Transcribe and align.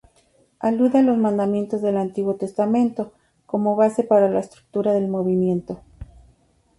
Alude 0.57 0.97
a 0.97 1.01
los 1.03 1.15
mandamientos 1.19 1.83
del 1.83 1.97
Antiguo 1.97 2.33
Testamento, 2.33 3.11
como 3.45 3.75
base 3.75 4.03
para 4.03 4.31
la 4.31 4.39
estructura 4.39 4.93
del 4.93 5.07
movimiento. 5.07 5.81